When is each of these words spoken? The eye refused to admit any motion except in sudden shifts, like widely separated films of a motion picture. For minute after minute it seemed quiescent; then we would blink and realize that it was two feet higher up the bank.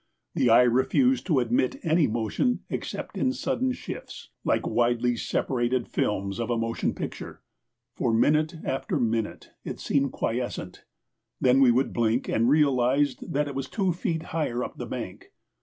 The 0.33 0.49
eye 0.49 0.63
refused 0.63 1.27
to 1.27 1.39
admit 1.39 1.75
any 1.83 2.07
motion 2.07 2.61
except 2.71 3.15
in 3.19 3.33
sudden 3.33 3.71
shifts, 3.71 4.29
like 4.43 4.65
widely 4.65 5.15
separated 5.15 5.87
films 5.87 6.39
of 6.39 6.49
a 6.49 6.57
motion 6.57 6.95
picture. 6.95 7.43
For 7.93 8.11
minute 8.11 8.55
after 8.63 8.99
minute 8.99 9.51
it 9.63 9.79
seemed 9.79 10.11
quiescent; 10.11 10.85
then 11.39 11.61
we 11.61 11.69
would 11.69 11.93
blink 11.93 12.27
and 12.27 12.49
realize 12.49 13.15
that 13.17 13.47
it 13.47 13.53
was 13.53 13.69
two 13.69 13.93
feet 13.93 14.23
higher 14.33 14.63
up 14.63 14.79
the 14.79 14.87
bank. 14.87 15.33